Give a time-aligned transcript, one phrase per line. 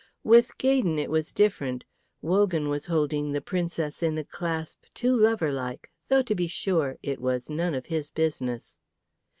[0.23, 1.83] With Gaydon it was different.
[2.23, 7.21] Wogan was holding the Princess in a clasp too loverlike, though, to be sure, it
[7.21, 8.79] was none of his business.